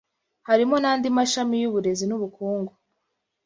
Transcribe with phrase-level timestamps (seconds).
[0.49, 2.73] harimo n’andi mashami y’uburezi n’ubukungu